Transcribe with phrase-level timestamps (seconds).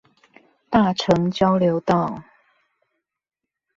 [0.67, 2.23] 大城交流道